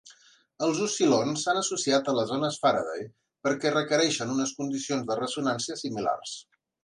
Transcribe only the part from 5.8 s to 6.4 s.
similars.